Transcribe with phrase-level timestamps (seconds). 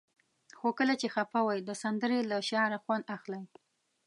[0.59, 3.43] خو کله چې خفه وئ د سندرې له شعره خوند اخلئ.